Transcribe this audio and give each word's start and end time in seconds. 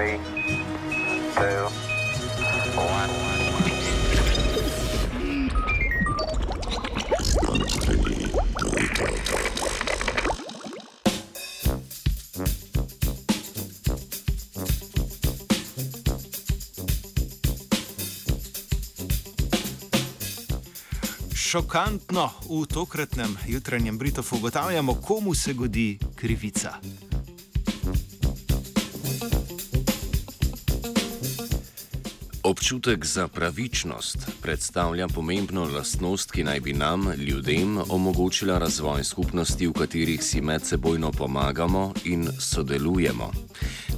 Three, 0.00 0.16
two, 1.36 1.68
one. 2.74 3.10
Šokantno 21.34 22.30
v 22.48 22.66
tokratnem 22.66 23.36
jutranjem 23.46 23.98
Britofu 23.98 24.36
ugotavljamo, 24.36 24.94
komu 24.94 25.34
se 25.34 25.52
godi 25.52 25.98
krivica. 26.16 26.74
Občutek 32.42 33.04
za 33.04 33.28
pravičnost 33.28 34.18
predstavlja 34.42 35.08
pomembno 35.08 35.64
lastnost, 35.64 36.30
ki 36.30 36.44
naj 36.44 36.60
bi 36.60 36.72
nam, 36.72 37.12
ljudem, 37.16 37.78
omogočila 37.88 38.58
razvoj 38.58 39.04
skupnosti, 39.04 39.66
v 39.66 39.72
katerih 39.72 40.22
si 40.24 40.40
medsebojno 40.40 41.12
pomagamo 41.12 41.92
in 42.04 42.28
sodelujemo. 42.38 43.30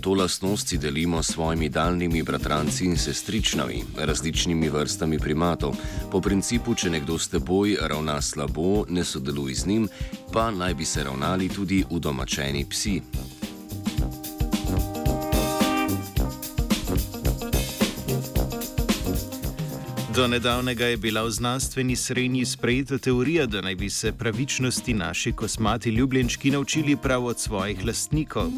To 0.01 0.15
lastnost 0.15 0.69
si 0.69 0.79
delimo 0.79 1.23
s 1.23 1.33
svojimi 1.33 1.69
daljnimi 1.69 2.23
bratranci 2.23 2.85
in 2.85 2.97
sestričnami, 2.97 3.85
različnimi 3.99 4.69
vrstami 4.69 5.19
primatov. 5.19 5.77
Po 6.11 6.21
principu, 6.21 6.75
če 6.75 6.91
nekdo 6.91 7.19
s 7.19 7.29
teboj 7.29 7.77
ravna 7.81 8.23
slabo, 8.23 8.85
ne 8.89 9.05
sodeluj 9.05 9.55
z 9.55 9.67
njim, 9.67 9.89
pa 10.33 10.51
naj 10.51 10.75
bi 10.75 10.85
se 10.85 11.05
ravnali 11.05 11.49
tudi 11.49 11.85
udomačeni 11.91 12.65
psi. 12.65 13.01
Do 20.15 20.29
nedavnega 20.29 20.87
je 20.87 20.97
bila 20.97 21.23
v 21.25 21.31
znanstveni 21.31 21.97
srednji 21.97 22.45
sprejeta 22.45 22.99
teorija, 22.99 23.47
da 23.47 23.61
naj 23.61 23.75
bi 23.75 23.91
se 23.91 24.13
pravičnosti 24.13 24.95
naši 24.95 25.33
kosmati 25.33 25.91
ljubljenčki 25.91 26.51
naučili 26.51 26.97
prav 26.97 27.25
od 27.25 27.41
svojih 27.41 27.87
lastnikov. 27.87 28.51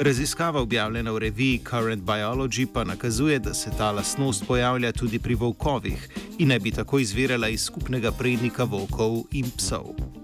Raziskava 0.00 0.60
objavljena 0.60 1.10
v 1.10 1.18
reviji 1.18 1.60
Current 1.70 2.02
Biology 2.02 2.66
pa 2.74 2.84
nakazuje, 2.84 3.38
da 3.38 3.54
se 3.54 3.70
ta 3.78 3.90
lastnost 3.90 4.44
pojavlja 4.46 4.92
tudi 4.92 5.18
pri 5.18 5.34
volkovih 5.34 6.08
in 6.38 6.48
naj 6.48 6.58
bi 6.58 6.70
tako 6.70 6.98
izvirala 6.98 7.48
iz 7.48 7.62
skupnega 7.62 8.12
prednika 8.12 8.64
volkov 8.64 9.22
in 9.30 9.50
psov. 9.56 10.15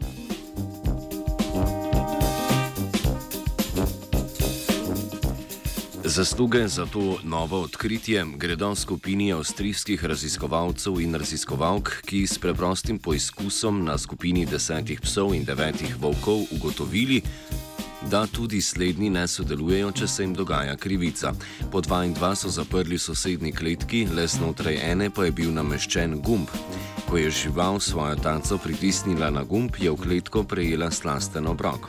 Zasluge 6.12 6.68
za 6.68 6.86
to 6.86 7.16
novo 7.24 7.60
odkritje 7.60 8.26
gredo 8.36 8.74
skupini 8.74 9.32
avstrijskih 9.32 10.04
raziskovalcev 10.04 11.00
in 11.00 11.14
raziskovalk, 11.14 11.88
ki 12.04 12.26
s 12.26 12.38
preprostim 12.38 12.98
poizkusom 12.98 13.84
na 13.84 13.98
skupini 13.98 14.44
desetih 14.46 15.00
psov 15.00 15.32
in 15.34 15.44
devetih 15.44 15.96
volkov 16.00 16.44
ugotovili, 16.50 17.22
da 18.10 18.26
tudi 18.26 18.60
slednji 18.60 19.10
ne 19.10 19.24
sodelujejo, 19.28 19.92
če 19.92 20.08
se 20.08 20.22
jim 20.22 20.34
dogaja 20.34 20.76
krivica. 20.76 21.32
Po 21.72 21.80
dva 21.80 22.04
in 22.04 22.12
dva 22.12 22.34
so 22.36 22.52
zaprli 22.52 22.98
sosednji 22.98 23.52
kletki, 23.52 24.04
le 24.12 24.26
znotraj 24.28 24.82
ene 24.90 25.08
pa 25.10 25.24
je 25.24 25.32
bil 25.32 25.52
nameščen 25.52 26.20
gumb. 26.20 26.52
Ko 27.08 27.16
je 27.16 27.30
žival 27.30 27.80
svojo 27.80 28.20
taco 28.20 28.58
pritisnila 28.58 29.30
na 29.30 29.48
gumb, 29.48 29.80
je 29.80 29.90
v 29.90 29.96
kletko 29.96 30.44
prejela 30.44 30.90
slasten 30.90 31.48
obrok. 31.48 31.88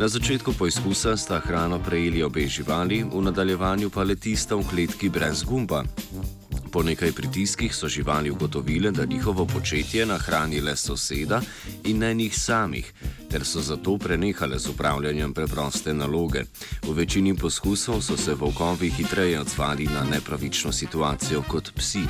Na 0.00 0.08
začetku 0.08 0.56
poizkusa 0.56 1.12
sta 1.12 1.44
hrano 1.44 1.76
prejeli 1.76 2.22
obe 2.24 2.48
živali, 2.48 3.04
v 3.04 3.20
nadaljevanju 3.20 3.92
pa 3.92 4.00
le 4.00 4.16
tista 4.16 4.56
v 4.56 4.64
kletki 4.64 5.12
brez 5.12 5.44
gumba. 5.44 5.84
Po 6.72 6.80
nekaj 6.80 7.12
pritiskih 7.12 7.68
so 7.68 7.84
živali 7.84 8.30
ugotovile, 8.30 8.90
da 8.96 9.04
njihovo 9.04 9.44
početje 9.44 10.06
nahrani 10.06 10.60
le 10.60 10.76
soseda 10.76 11.42
in 11.84 11.98
ne 11.98 12.14
njih 12.14 12.32
samih, 12.32 12.92
ter 13.28 13.44
so 13.44 13.60
zato 13.60 13.98
prenehale 13.98 14.58
z 14.58 14.72
upravljanjem 14.72 15.34
preproste 15.34 15.94
naloge. 15.94 16.48
V 16.82 16.96
večini 16.96 17.36
poskusov 17.36 18.00
so 18.00 18.16
se 18.16 18.34
volkovi 18.34 18.90
hitreje 18.90 19.40
odzvali 19.40 19.84
na 19.84 20.04
nepravično 20.04 20.72
situacijo 20.72 21.42
kot 21.42 21.72
psi. 21.76 22.08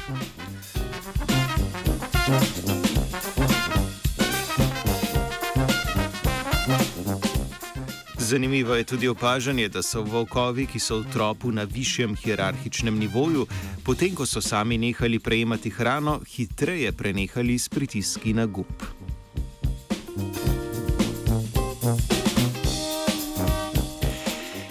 Zanimivo 8.30 8.74
je 8.74 8.84
tudi 8.84 9.08
opažanje, 9.08 9.68
da 9.68 9.82
so 9.82 10.02
volkovi, 10.02 10.66
ki 10.66 10.78
so 10.78 11.00
v 11.00 11.08
tropu 11.12 11.50
na 11.50 11.64
višjem 11.66 12.14
hierarhičnem 12.16 12.94
nivoju, 12.98 13.46
potem 13.82 14.14
ko 14.14 14.22
so 14.26 14.38
sami 14.40 14.78
nehali 14.78 15.18
prejemati 15.18 15.70
hrano, 15.70 16.20
hitreje 16.22 16.92
prenehali 16.92 17.58
s 17.58 17.68
pritiski 17.68 18.30
na 18.34 18.46
gumb. 18.46 18.86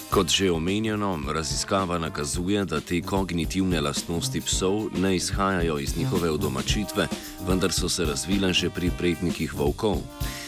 Kot 0.09 0.29
že 0.31 0.51
omenjeno, 0.51 1.19
raziskava 1.27 1.99
nakazuje, 1.99 2.65
da 2.65 2.79
te 2.79 3.01
kognitivne 3.01 3.81
lastnosti 3.81 4.41
psov 4.41 4.87
ne 4.95 5.15
izhajajo 5.15 5.79
iz 5.79 5.97
njihove 5.97 6.31
odomačitve, 6.31 7.07
vendar 7.47 7.71
so 7.71 7.89
se 7.89 8.05
razvile 8.05 8.53
že 8.53 8.69
pri 8.69 8.91
prednikih 8.97 9.53
volkov. 9.53 9.99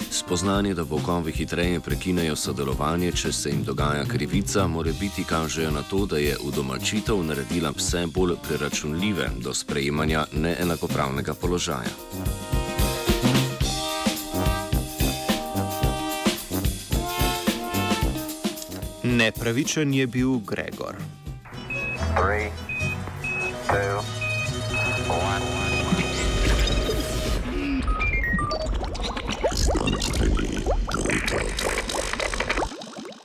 Spoznanje, 0.10 0.74
da 0.74 0.84
volkovi 0.84 1.32
hitreje 1.32 1.80
prekinejo 1.80 2.36
sodelovanje, 2.36 3.12
če 3.12 3.32
se 3.32 3.50
jim 3.50 3.64
dogaja 3.64 4.06
krivica, 4.06 4.68
more 4.68 4.94
biti 5.00 5.24
kažejo 5.24 5.72
na 5.72 5.84
to, 5.90 6.06
da 6.06 6.18
je 6.18 6.38
udomačitev 6.44 7.24
naredila 7.24 7.72
pse 7.72 8.06
bolj 8.08 8.36
preračunljive 8.48 9.30
do 9.44 9.54
sprejemanja 9.54 10.26
neenakopravnega 10.34 11.34
položaja. 11.34 11.92
Nepravičen 19.04 19.94
je 19.94 20.08
bil 20.08 20.40
Gregor. 20.40 20.96
Three, 22.16 22.52
two, 23.68 24.02